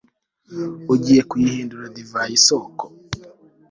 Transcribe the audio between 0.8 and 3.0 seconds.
ugiye kuyihindura divayi soko